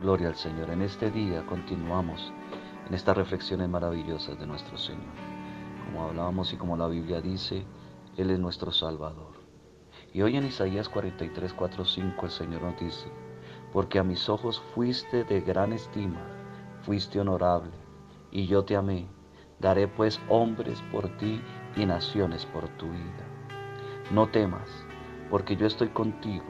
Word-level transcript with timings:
Gloria 0.00 0.28
al 0.28 0.36
Señor. 0.36 0.70
En 0.70 0.82
este 0.82 1.10
día 1.10 1.44
continuamos 1.44 2.32
en 2.86 2.94
estas 2.94 3.16
reflexiones 3.16 3.68
maravillosas 3.68 4.38
de 4.38 4.46
nuestro 4.46 4.78
Señor. 4.78 5.12
Como 5.84 6.04
hablábamos 6.04 6.52
y 6.52 6.56
como 6.56 6.76
la 6.76 6.86
Biblia 6.86 7.20
dice, 7.20 7.64
Él 8.16 8.30
es 8.30 8.38
nuestro 8.38 8.70
Salvador. 8.70 9.32
Y 10.14 10.22
hoy 10.22 10.36
en 10.36 10.46
Isaías 10.46 10.88
43, 10.88 11.52
4, 11.52 11.84
5 11.84 12.26
el 12.26 12.30
Señor 12.30 12.62
nos 12.62 12.78
dice, 12.78 13.08
porque 13.72 13.98
a 13.98 14.04
mis 14.04 14.28
ojos 14.28 14.62
fuiste 14.72 15.24
de 15.24 15.40
gran 15.40 15.72
estima, 15.72 16.20
fuiste 16.82 17.18
honorable, 17.18 17.72
y 18.30 18.46
yo 18.46 18.64
te 18.64 18.76
amé. 18.76 19.08
Daré 19.58 19.88
pues 19.88 20.20
hombres 20.28 20.80
por 20.92 21.08
ti 21.16 21.40
y 21.74 21.86
naciones 21.86 22.46
por 22.46 22.68
tu 22.76 22.86
vida. 22.88 23.26
No 24.12 24.28
temas, 24.28 24.68
porque 25.28 25.56
yo 25.56 25.66
estoy 25.66 25.88
contigo. 25.88 26.46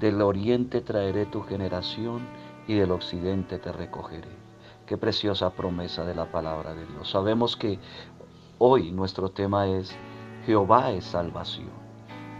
Del 0.00 0.20
oriente 0.20 0.80
traeré 0.80 1.26
tu 1.26 1.42
generación 1.42 2.22
y 2.66 2.74
del 2.74 2.92
occidente 2.92 3.58
te 3.58 3.72
recogeré. 3.72 4.30
Qué 4.86 4.96
preciosa 4.96 5.50
promesa 5.50 6.04
de 6.04 6.14
la 6.14 6.30
palabra 6.30 6.74
de 6.74 6.86
Dios. 6.86 7.10
Sabemos 7.10 7.56
que 7.56 7.78
hoy 8.58 8.90
nuestro 8.90 9.30
tema 9.30 9.66
es 9.66 9.96
Jehová 10.46 10.90
es 10.90 11.04
salvación. 11.04 11.70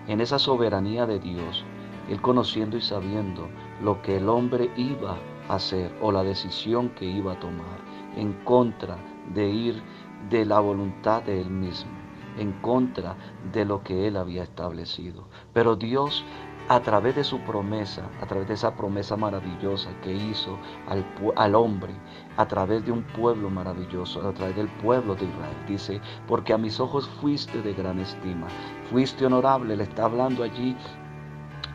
En 0.09 0.21
esa 0.21 0.39
soberanía 0.39 1.07
de 1.07 1.21
Dios, 1.21 1.65
Él 2.09 2.21
conociendo 2.21 2.77
y 2.77 2.81
sabiendo 2.81 3.49
lo 3.81 4.03
que 4.03 4.17
el 4.17 4.29
hombre 4.29 4.71
iba 4.77 5.17
a 5.49 5.55
hacer 5.55 5.97
o 6.01 6.11
la 6.11 6.25
decisión 6.25 6.91
que 6.91 7.05
iba 7.05 7.33
a 7.33 7.41
tomar 7.41 7.79
en 8.17 8.33
contra 8.45 8.99
de 9.33 9.49
ir 9.49 9.83
de 10.29 10.45
la 10.45 10.61
voluntad 10.61 11.23
de 11.23 11.41
Él 11.41 11.51
mismo, 11.51 11.93
en 12.37 12.53
contra 12.61 13.17
de 13.53 13.65
lo 13.65 13.83
que 13.83 14.09
Él 14.09 14.17
había 14.17 14.43
establecido. 14.43 15.29
Pero 15.53 15.77
Dios 15.77 16.25
a 16.69 16.81
través 16.81 17.17
de 17.17 17.25
su 17.25 17.39
promesa, 17.41 18.03
a 18.21 18.27
través 18.27 18.49
de 18.49 18.55
esa 18.55 18.75
promesa 18.75 19.17
maravillosa 19.17 19.91
que 20.03 20.13
hizo 20.13 20.59
al, 20.89 21.05
al, 21.37 21.55
hombre, 21.55 21.93
a 22.37 22.47
través 22.47 22.85
de 22.85 22.93
un 22.93 23.03
pueblo 23.03 23.51
maravilloso, 23.51 24.27
a 24.27 24.33
través 24.33 24.57
del 24.57 24.69
pueblo 24.69 25.15
de 25.15 25.25
Israel. 25.25 25.57
Dice, 25.67 26.01
porque 26.27 26.53
a 26.53 26.59
mis 26.59 26.81
ojos 26.81 27.09
fuiste 27.21 27.63
de 27.63 27.75
gran 27.75 27.99
estima, 27.99 28.47
fuiste 28.91 29.27
honorable, 29.27 29.77
le 29.77 29.85
está 29.85 30.05
hablando 30.05 30.43
allí 30.43 30.77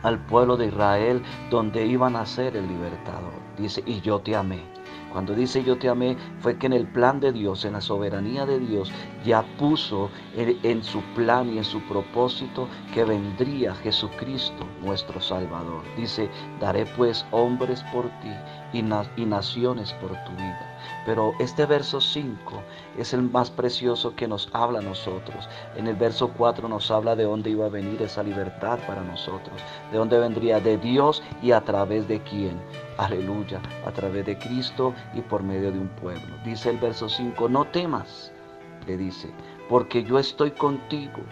al 0.02 0.18
pueblo 0.26 0.56
de 0.56 0.66
Israel 0.66 1.22
donde 1.50 1.86
iban 1.86 2.16
a 2.16 2.26
ser 2.26 2.56
el 2.56 2.68
libertador. 2.68 3.32
Dice, 3.56 3.82
y 3.86 4.00
yo 4.00 4.20
te 4.20 4.36
amé. 4.36 4.77
Cuando 5.12 5.34
dice 5.34 5.64
yo 5.64 5.78
te 5.78 5.88
amé, 5.88 6.16
fue 6.40 6.58
que 6.58 6.66
en 6.66 6.72
el 6.72 6.86
plan 6.86 7.20
de 7.20 7.32
Dios, 7.32 7.64
en 7.64 7.72
la 7.72 7.80
soberanía 7.80 8.46
de 8.46 8.58
Dios, 8.58 8.92
ya 9.24 9.42
puso 9.58 10.10
en, 10.36 10.82
su 10.82 11.00
plan 11.14 11.52
y 11.52 11.58
en 11.58 11.64
su 11.64 11.80
propósito 11.88 12.68
que 12.92 13.04
vendría 13.04 13.74
Jesucristo, 13.74 14.66
nuestro 14.82 15.20
Salvador. 15.20 15.82
Dice, 15.96 16.28
daré 16.60 16.86
pues 16.96 17.24
hombres 17.30 17.82
por 17.92 18.04
ti 18.20 18.32
y, 18.72 18.82
naciones 18.82 19.92
por 19.94 20.10
tu 20.24 20.32
vida. 20.32 20.76
Pero 21.06 21.32
este 21.38 21.66
verso 21.66 22.00
5 22.00 22.62
es 22.98 23.12
el 23.12 23.22
más 23.22 23.50
precioso 23.50 24.14
que 24.14 24.28
nos 24.28 24.48
habla 24.52 24.80
a 24.80 24.82
nosotros. 24.82 25.48
En 25.76 25.86
el 25.86 25.96
verso 25.96 26.32
4 26.36 26.68
nos 26.68 26.90
habla 26.90 27.16
de 27.16 27.24
dónde 27.24 27.50
iba 27.50 27.66
a 27.66 27.70
venir 27.70 28.00
esa 28.02 28.22
libertad 28.22 28.78
para 28.86 29.02
nosotros. 29.02 29.60
De 29.90 29.98
dónde 29.98 30.18
vendría 30.18 30.60
de 30.60 30.76
Dios 30.78 31.22
y 31.42 31.52
a 31.52 31.60
través 31.60 32.06
de 32.08 32.22
quién. 32.22 32.60
Aleluya. 32.96 33.60
A 33.86 33.90
través 33.90 34.26
de 34.26 34.38
Cristo 34.38 34.94
y 35.14 35.20
por 35.20 35.42
medio 35.42 35.72
de 35.72 35.78
un 35.78 35.88
pueblo. 35.88 36.36
Dice 36.44 36.70
el 36.70 36.78
verso 36.78 37.08
5, 37.08 37.48
no 37.48 37.64
temas, 37.66 38.32
le 38.86 38.96
dice, 38.96 39.30
porque 39.68 40.02
yo 40.02 40.18
estoy 40.18 40.50
contigo. 40.52 41.22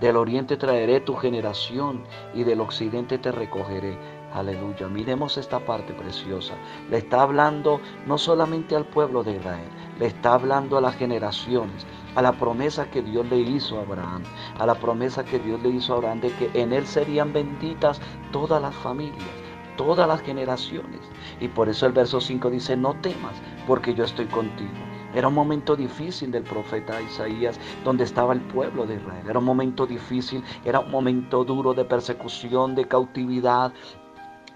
Del 0.00 0.16
oriente 0.16 0.56
traeré 0.56 1.00
tu 1.00 1.14
generación 1.14 2.02
y 2.34 2.42
del 2.42 2.60
occidente 2.60 3.18
te 3.18 3.30
recogeré. 3.30 3.96
Aleluya. 4.34 4.88
Miremos 4.88 5.36
esta 5.36 5.60
parte 5.60 5.92
preciosa. 5.92 6.54
Le 6.90 6.98
está 6.98 7.22
hablando 7.22 7.80
no 8.06 8.16
solamente 8.16 8.74
al 8.74 8.86
pueblo 8.86 9.22
de 9.22 9.36
Israel, 9.36 9.68
le 9.98 10.06
está 10.06 10.34
hablando 10.34 10.78
a 10.78 10.80
las 10.80 10.96
generaciones, 10.96 11.86
a 12.14 12.22
la 12.22 12.32
promesa 12.32 12.90
que 12.90 13.02
Dios 13.02 13.26
le 13.28 13.40
hizo 13.40 13.78
a 13.78 13.82
Abraham, 13.82 14.22
a 14.58 14.64
la 14.64 14.74
promesa 14.74 15.24
que 15.24 15.38
Dios 15.38 15.62
le 15.62 15.70
hizo 15.70 15.92
a 15.92 15.96
Abraham 15.96 16.20
de 16.20 16.32
que 16.32 16.50
en 16.54 16.72
él 16.72 16.86
serían 16.86 17.32
benditas 17.32 18.00
todas 18.32 18.60
las 18.62 18.74
familias, 18.74 19.28
todas 19.76 20.08
las 20.08 20.22
generaciones. 20.22 21.00
Y 21.40 21.48
por 21.48 21.68
eso 21.68 21.86
el 21.86 21.92
verso 21.92 22.20
5 22.20 22.48
dice, 22.50 22.76
no 22.76 22.94
temas, 23.02 23.34
porque 23.66 23.92
yo 23.94 24.04
estoy 24.04 24.26
contigo. 24.26 24.70
Era 25.14 25.28
un 25.28 25.34
momento 25.34 25.76
difícil 25.76 26.30
del 26.30 26.42
profeta 26.42 27.00
Isaías, 27.02 27.60
donde 27.84 28.04
estaba 28.04 28.32
el 28.32 28.40
pueblo 28.40 28.86
de 28.86 28.94
Israel. 28.94 29.26
Era 29.28 29.38
un 29.38 29.44
momento 29.44 29.86
difícil, 29.86 30.42
era 30.64 30.80
un 30.80 30.90
momento 30.90 31.44
duro 31.44 31.74
de 31.74 31.84
persecución, 31.84 32.74
de 32.74 32.88
cautividad, 32.88 33.74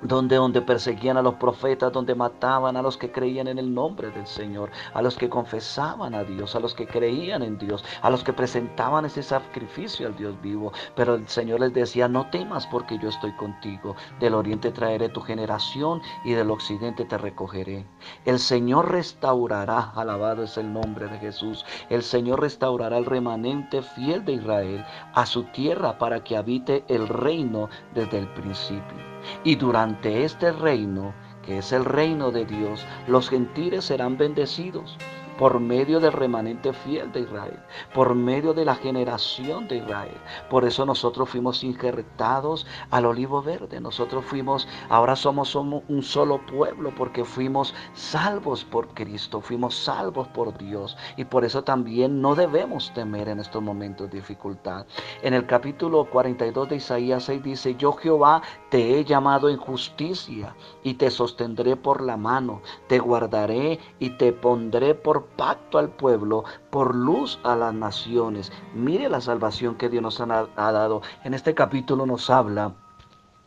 donde, 0.03 0.37
donde 0.37 0.62
perseguían 0.62 1.17
a 1.17 1.23
los 1.23 1.34
profetas, 1.34 1.93
donde 1.93 2.15
mataban 2.15 2.77
a 2.77 2.83
los 2.83 2.97
que 2.97 3.11
creían 3.11 3.49
en 3.49 3.59
el 3.59 3.73
nombre 3.73 4.11
del 4.11 4.27
Señor, 4.27 4.71
a 4.95 5.03
los 5.03 5.17
que 5.17 5.29
confesaban 5.29 6.15
a 6.15 6.25
Dios, 6.25 6.55
a 6.55 6.61
los 6.61 6.75
que 6.75 6.87
creían 6.87 7.43
en 7.43 7.59
Dios, 7.59 7.84
a 8.03 8.11
los 8.11 8.23
que 8.25 8.33
presentaban 8.33 9.05
ese 9.05 9.23
sacrificio 9.23 10.06
al 10.06 10.17
Dios 10.17 10.41
vivo. 10.43 10.73
Pero 10.95 11.15
el 11.15 11.29
Señor 11.29 11.61
les 11.61 11.73
decía, 11.73 12.09
no 12.09 12.29
temas 12.31 12.67
porque 12.67 12.99
yo 12.99 13.09
estoy 13.09 13.33
contigo. 13.37 13.97
Del 14.21 14.35
oriente 14.35 14.71
traeré 14.71 15.09
tu 15.09 15.21
generación 15.21 16.01
y 16.25 16.33
del 16.33 16.51
occidente 16.51 17.05
te 17.05 17.19
recogeré. 17.19 17.87
El 18.25 18.39
Señor 18.39 18.91
restaurará, 18.91 19.93
alabado 19.95 20.43
es 20.43 20.56
el 20.59 20.73
nombre 20.73 21.09
de 21.09 21.19
Jesús, 21.19 21.65
el 21.89 22.03
Señor 22.03 22.41
restaurará 22.41 22.99
el 22.99 23.06
remanente 23.06 23.83
fiel 23.83 24.25
de 24.25 24.33
Israel 24.33 24.85
a 25.15 25.27
su 25.27 25.45
tierra 25.45 25.99
para 25.99 26.23
que 26.23 26.37
habite 26.37 26.85
el 26.89 27.09
reino 27.09 27.69
desde 27.95 28.19
el 28.19 28.29
principio. 28.29 29.16
Y 29.44 29.56
durante 29.56 30.25
este 30.25 30.53
reino, 30.53 31.14
que 31.42 31.59
es 31.59 31.72
el 31.72 31.84
reino 31.84 32.31
de 32.31 32.44
Dios, 32.44 32.84
los 33.06 33.28
gentiles 33.28 33.84
serán 33.84 34.16
bendecidos 34.19 34.97
por 35.39 35.61
medio 35.61 36.01
del 36.01 36.13
remanente 36.13 36.73
fiel 36.73 37.13
de 37.13 37.21
Israel, 37.21 37.59
por 37.95 38.15
medio 38.15 38.55
de 38.55 38.65
la 38.65 38.75
generación 38.75 39.69
de 39.69 39.77
Israel. 39.77 40.17
Por 40.51 40.65
eso 40.65 40.87
nosotros 40.87 41.29
fuimos 41.29 41.63
injertados 41.65 42.67
al 42.91 43.07
olivo 43.07 43.43
verde. 43.43 43.81
Nosotros 43.81 44.25
fuimos, 44.25 44.67
ahora 44.89 45.17
somos, 45.17 45.49
somos 45.51 45.83
un 45.89 46.03
solo 46.03 46.45
pueblo 46.47 46.93
porque 46.97 47.25
fuimos 47.25 47.75
salvos 47.95 48.65
por 48.65 48.89
Cristo, 48.95 49.41
fuimos 49.41 49.75
salvos 49.75 50.29
por 50.29 50.57
Dios. 50.57 50.97
Y 51.17 51.25
por 51.25 51.45
eso 51.45 51.63
también 51.65 52.21
no 52.21 52.35
debemos 52.35 52.93
temer 52.95 53.29
en 53.29 53.41
estos 53.41 53.63
momentos 53.63 54.11
de 54.11 54.17
dificultad. 54.19 54.87
En 55.23 55.35
el 55.35 55.47
capítulo 55.47 56.05
42 56.05 56.69
de 56.69 56.77
Isaías 56.77 57.25
6 57.25 57.43
dice, 57.43 57.75
yo 57.77 57.93
Jehová 57.93 58.43
te 58.71 58.99
he 58.99 59.05
llamado 59.05 59.49
en 59.49 59.57
justicia 59.57 60.55
y 60.83 60.95
te 60.95 61.11
sostendré 61.11 61.77
por 61.77 62.01
la 62.01 62.17
mano, 62.17 62.63
te 62.89 62.99
guardaré 62.99 63.79
y 63.99 64.11
te 64.11 64.33
pondré 64.33 64.95
por 64.95 65.25
pacto 65.37 65.78
al 65.78 65.91
pueblo, 65.91 66.44
por 66.70 66.94
luz 66.94 67.38
a 67.44 67.56
las 67.56 67.75
naciones. 67.75 68.53
Mire 68.75 69.09
la 69.09 69.20
salvación 69.20 69.76
que 69.76 69.88
Dios 69.88 70.03
nos 70.03 70.20
ha, 70.20 70.26
dado. 70.72 71.03
En 71.25 71.34
este 71.34 71.54
capítulo 71.54 72.06
nos 72.06 72.31
habla 72.31 72.75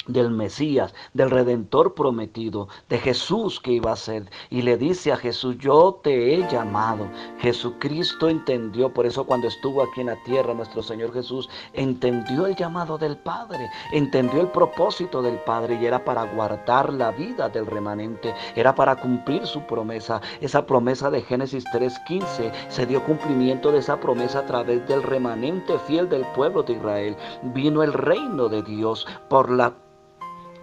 del 0.09 0.31
Mesías, 0.31 0.93
del 1.13 1.29
Redentor 1.29 1.93
prometido, 1.93 2.67
de 2.89 2.97
Jesús 2.97 3.59
que 3.59 3.71
iba 3.71 3.91
a 3.91 3.95
ser. 3.95 4.29
Y 4.49 4.63
le 4.63 4.77
dice 4.77 5.11
a 5.11 5.17
Jesús, 5.17 5.57
yo 5.59 6.01
te 6.03 6.33
he 6.33 6.49
llamado. 6.49 7.07
Jesucristo 7.39 8.27
entendió, 8.27 8.93
por 8.93 9.05
eso 9.05 9.23
cuando 9.23 9.47
estuvo 9.47 9.83
aquí 9.83 10.01
en 10.01 10.07
la 10.07 10.21
tierra, 10.23 10.53
nuestro 10.53 10.83
Señor 10.83 11.13
Jesús 11.13 11.49
entendió 11.73 12.45
el 12.47 12.55
llamado 12.55 12.97
del 12.97 13.17
Padre, 13.17 13.69
entendió 13.93 14.41
el 14.41 14.47
propósito 14.47 15.21
del 15.21 15.37
Padre 15.39 15.77
y 15.79 15.85
era 15.85 16.03
para 16.03 16.23
guardar 16.23 16.91
la 16.91 17.11
vida 17.11 17.49
del 17.49 17.65
remanente, 17.65 18.33
era 18.55 18.73
para 18.75 18.95
cumplir 18.95 19.45
su 19.45 19.61
promesa. 19.61 20.21
Esa 20.41 20.65
promesa 20.65 21.09
de 21.09 21.21
Génesis 21.21 21.63
3.15 21.65 22.51
se 22.69 22.85
dio 22.85 23.03
cumplimiento 23.03 23.71
de 23.71 23.79
esa 23.79 23.99
promesa 23.99 24.39
a 24.39 24.45
través 24.45 24.85
del 24.87 25.03
remanente 25.03 25.77
fiel 25.79 26.09
del 26.09 26.25
pueblo 26.35 26.63
de 26.63 26.73
Israel. 26.73 27.17
Vino 27.53 27.83
el 27.83 27.93
reino 27.93 28.49
de 28.49 28.63
Dios 28.63 29.05
por 29.29 29.49
la 29.51 29.73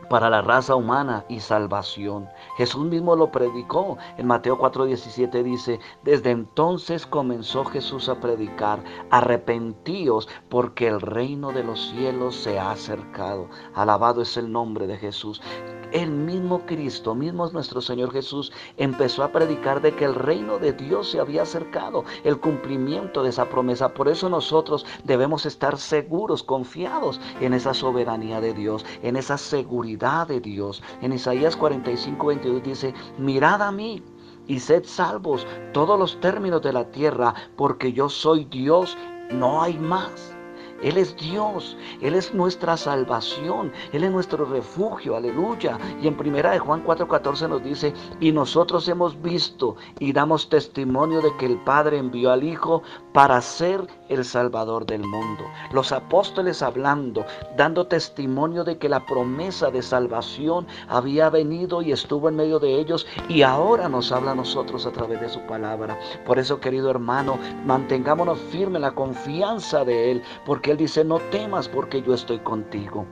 para 0.09 0.31
la 0.31 0.43
raza 0.43 0.75
humana 0.75 1.25
y 1.29 1.41
salvación. 1.41 2.29
Jesús 2.57 2.85
mismo 2.85 3.17
lo 3.17 3.31
predicó. 3.31 3.99
En 4.17 4.27
Mateo 4.27 4.59
4:17 4.59 5.43
dice, 5.43 5.81
desde 6.03 6.31
entonces 6.31 7.07
comenzó 7.07 7.65
Jesús 7.65 8.09
a 8.09 8.21
predicar, 8.21 8.83
arrepentíos 9.11 10.29
porque 10.49 10.89
el 10.89 11.01
reino 11.01 11.53
de 11.53 11.65
los 11.65 11.91
cielos 11.91 12.37
se 12.37 12.59
ha 12.59 12.71
acercado. 12.71 13.49
Alabado 13.75 14.23
es 14.23 14.37
el 14.37 14.51
nombre 14.51 14.87
de 14.87 14.97
Jesús 14.97 15.43
el 15.93 16.11
mismo 16.11 16.65
Cristo, 16.67 17.15
mismo 17.15 17.49
nuestro 17.51 17.81
Señor 17.81 18.13
Jesús, 18.13 18.53
empezó 18.77 19.23
a 19.23 19.33
predicar 19.33 19.81
de 19.81 19.95
que 19.95 20.05
el 20.05 20.15
reino 20.15 20.59
de 20.59 20.73
Dios 20.73 21.11
se 21.11 21.21
había 21.21 21.43
acercado, 21.43 22.05
el 22.25 22.39
cumplimiento 22.39 23.23
de 23.23 23.31
esa 23.31 23.49
promesa. 23.49 23.95
Por 23.95 24.09
eso 24.09 24.29
nosotros 24.29 24.85
debemos 25.05 25.47
estar 25.47 25.79
seguros, 25.79 26.43
confiados 26.43 27.21
en 27.41 27.55
esa 27.55 27.75
soberanía 27.75 28.41
de 28.41 28.55
Dios, 28.55 28.85
en 29.03 29.17
esa 29.17 29.39
seguridad 29.39 30.27
de 30.27 30.41
Dios. 30.41 30.83
En 31.03 31.13
Isaías 31.13 31.57
45, 31.57 32.27
22 32.27 32.63
dice, 32.63 32.95
mirad 33.19 33.63
a 33.63 33.73
mí 33.73 34.03
y 34.47 34.61
sed 34.61 34.85
salvos 34.85 35.47
todos 35.73 35.99
los 35.99 36.21
términos 36.21 36.63
de 36.63 36.73
la 36.73 36.91
tierra, 36.91 37.35
porque 37.57 37.93
yo 37.93 38.09
soy 38.09 38.45
Dios, 38.45 38.97
no 39.31 39.63
hay 39.63 39.79
más. 39.79 40.36
Él 40.83 40.99
es 40.99 41.17
Dios, 41.17 41.77
Él 42.01 42.15
es 42.15 42.35
nuestra 42.35 42.77
salvación, 42.77 43.73
Él 43.93 44.05
es 44.05 44.11
nuestro 44.11 44.45
refugio, 44.45 45.17
aleluya. 45.17 45.79
Y 46.03 46.07
en 46.07 46.17
primera 46.17 46.51
de 46.53 46.59
Juan 46.59 46.85
4:14 46.85 47.49
nos 47.49 47.63
dice, 47.63 47.93
y 48.21 48.33
nosotros 48.33 48.89
hemos 48.89 49.21
visto 49.21 49.77
y 49.99 50.13
damos 50.13 50.49
testimonio 50.49 51.21
de 51.21 51.37
que 51.37 51.47
el 51.47 51.59
Padre 51.65 51.99
envió 51.99 52.33
al 52.33 52.45
Hijo 52.45 52.83
para 53.17 53.41
ser 53.41 53.87
el 54.11 54.27
Salvador 54.27 54.85
del 54.85 55.03
mundo. 55.03 55.47
Los 55.73 55.91
apóstoles 55.91 56.61
hablando, 56.61 57.25
dando 57.57 57.87
testimonio 57.87 58.63
de 58.63 58.77
que 58.77 58.91
la 58.91 59.07
promesa 59.07 59.71
de 59.71 59.81
salvación 59.81 60.67
había 60.87 61.31
venido 61.31 61.81
y 61.81 61.93
estuvo 61.93 62.29
en 62.29 62.37
medio 62.37 62.59
de 62.59 62.79
ellos 62.79 63.07
y 63.31 63.41
ahora 63.41 63.89
nos 63.89 64.13
habla 64.13 64.33
a 64.33 64.35
nosotros 64.35 64.85
a 64.85 64.93
través 64.93 65.19
de 65.23 65.31
su 65.31 65.41
palabra. 65.47 65.99
Por 66.27 66.39
eso, 66.39 66.61
querido 66.61 66.91
hermano, 66.91 67.39
mantengámonos 67.65 68.39
firmes 68.39 68.77
en 68.77 68.83
la 68.83 68.95
confianza 68.95 69.83
de 69.83 70.11
Él, 70.11 70.23
porque 70.45 70.73
Él 70.73 70.77
dice, 70.77 71.03
no 71.03 71.19
temas 71.31 71.71
porque 71.71 72.03
yo 72.03 72.13
estoy 72.13 72.41
contigo. 72.41 73.07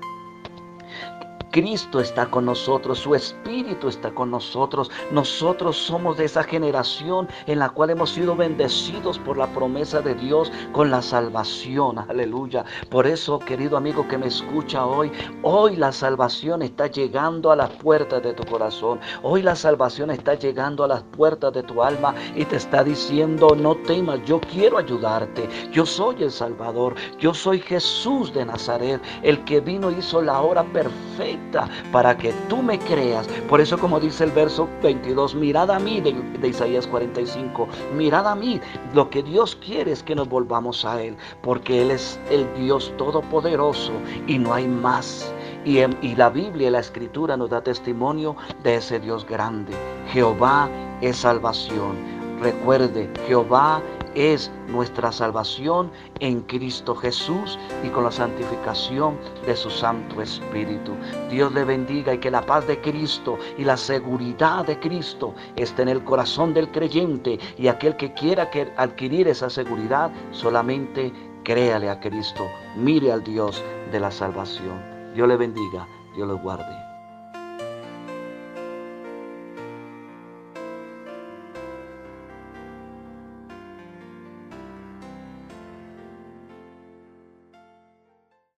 Cristo 1.54 2.00
está 2.00 2.26
con 2.26 2.46
nosotros, 2.46 2.98
su 2.98 3.14
Espíritu 3.14 3.86
está 3.86 4.12
con 4.12 4.28
nosotros. 4.28 4.90
Nosotros 5.12 5.76
somos 5.76 6.16
de 6.16 6.24
esa 6.24 6.42
generación 6.42 7.28
en 7.46 7.60
la 7.60 7.68
cual 7.68 7.90
hemos 7.90 8.10
sido 8.10 8.34
bendecidos 8.34 9.20
por 9.20 9.36
la 9.36 9.46
promesa 9.46 10.00
de 10.00 10.16
Dios 10.16 10.50
con 10.72 10.90
la 10.90 11.00
salvación. 11.00 12.00
Aleluya. 12.00 12.64
Por 12.90 13.06
eso, 13.06 13.38
querido 13.38 13.76
amigo 13.76 14.08
que 14.08 14.18
me 14.18 14.26
escucha 14.26 14.84
hoy, 14.84 15.12
hoy 15.42 15.76
la 15.76 15.92
salvación 15.92 16.60
está 16.62 16.88
llegando 16.88 17.52
a 17.52 17.56
las 17.56 17.70
puertas 17.70 18.20
de 18.24 18.34
tu 18.34 18.42
corazón. 18.50 18.98
Hoy 19.22 19.40
la 19.42 19.54
salvación 19.54 20.10
está 20.10 20.34
llegando 20.34 20.82
a 20.82 20.88
las 20.88 21.04
puertas 21.04 21.52
de 21.52 21.62
tu 21.62 21.84
alma 21.84 22.16
y 22.34 22.46
te 22.46 22.56
está 22.56 22.82
diciendo, 22.82 23.54
no 23.56 23.76
temas, 23.76 24.18
yo 24.24 24.40
quiero 24.40 24.76
ayudarte. 24.76 25.48
Yo 25.70 25.86
soy 25.86 26.16
el 26.24 26.32
Salvador. 26.32 26.96
Yo 27.20 27.32
soy 27.32 27.60
Jesús 27.60 28.34
de 28.34 28.44
Nazaret, 28.44 29.00
el 29.22 29.44
que 29.44 29.60
vino 29.60 29.92
y 29.92 30.00
hizo 30.00 30.20
la 30.20 30.40
hora 30.40 30.64
perfecta 30.64 31.43
para 31.92 32.16
que 32.16 32.32
tú 32.48 32.62
me 32.62 32.78
creas. 32.78 33.26
Por 33.48 33.60
eso 33.60 33.78
como 33.78 34.00
dice 34.00 34.24
el 34.24 34.30
verso 34.30 34.68
22, 34.82 35.34
mirad 35.34 35.70
a 35.70 35.78
mí 35.78 36.00
de, 36.00 36.14
Isaías 36.46 36.86
45, 36.86 37.68
mirad 37.96 38.26
a 38.26 38.34
mí. 38.34 38.60
Lo 38.94 39.10
que 39.10 39.22
Dios 39.22 39.56
quiere 39.56 39.92
es 39.92 40.02
que 40.02 40.14
nos 40.14 40.28
volvamos 40.28 40.84
a 40.84 41.02
Él, 41.02 41.16
porque 41.42 41.82
Él 41.82 41.90
es 41.90 42.18
el 42.30 42.46
Dios 42.54 42.92
todopoderoso 42.96 43.92
y 44.26 44.38
no 44.38 44.52
hay 44.54 44.66
más. 44.66 45.32
Y, 45.64 45.78
y 45.78 46.14
la 46.16 46.28
Biblia 46.28 46.68
y 46.68 46.70
la 46.70 46.80
Escritura 46.80 47.36
nos 47.36 47.50
da 47.50 47.62
testimonio 47.62 48.36
de 48.62 48.76
ese 48.76 49.00
Dios 49.00 49.26
grande. 49.26 49.72
Jehová 50.12 50.68
es 51.00 51.16
salvación. 51.16 52.14
Recuerde, 52.40 53.10
Jehová 53.26 53.80
es 54.14 54.50
nuestra 54.68 55.12
salvación 55.12 55.90
en 56.20 56.40
Cristo 56.42 56.94
Jesús 56.94 57.58
y 57.82 57.88
con 57.88 58.04
la 58.04 58.10
santificación 58.10 59.16
de 59.46 59.56
su 59.56 59.70
Santo 59.70 60.22
Espíritu. 60.22 60.92
Dios 61.30 61.52
le 61.52 61.64
bendiga 61.64 62.14
y 62.14 62.18
que 62.18 62.30
la 62.30 62.44
paz 62.44 62.66
de 62.66 62.80
Cristo 62.80 63.38
y 63.58 63.64
la 63.64 63.76
seguridad 63.76 64.66
de 64.66 64.78
Cristo 64.78 65.34
esté 65.56 65.82
en 65.82 65.88
el 65.88 66.04
corazón 66.04 66.54
del 66.54 66.70
creyente 66.70 67.38
y 67.58 67.68
aquel 67.68 67.96
que 67.96 68.12
quiera 68.14 68.50
adquirir 68.76 69.28
esa 69.28 69.50
seguridad 69.50 70.10
solamente 70.30 71.12
créale 71.44 71.90
a 71.90 72.00
Cristo, 72.00 72.44
mire 72.76 73.12
al 73.12 73.22
Dios 73.22 73.62
de 73.92 74.00
la 74.00 74.10
salvación. 74.10 74.82
Dios 75.14 75.28
le 75.28 75.36
bendiga, 75.36 75.86
Dios 76.16 76.26
lo 76.26 76.38
guarde. 76.38 76.93